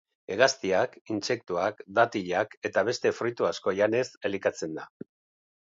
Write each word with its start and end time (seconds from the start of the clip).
Hegaztiak, 0.35 0.95
intsektuak, 1.15 1.83
datilak 1.99 2.57
eta 2.71 2.85
beste 2.89 3.13
fruitu 3.21 3.51
asko 3.53 3.77
janez 3.83 4.05
elikatzen 4.33 4.77
da. 4.83 4.91